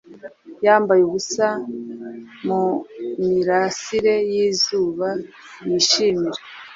[0.65, 1.47] Yambaye ubusa
[2.45, 5.07] mumirasire yizuba
[5.69, 6.39] yishimira.